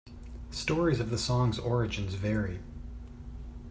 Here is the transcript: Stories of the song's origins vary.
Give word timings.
Stories 0.49 0.99
of 0.99 1.11
the 1.11 1.17
song's 1.19 1.59
origins 1.59 2.15
vary. 2.15 2.59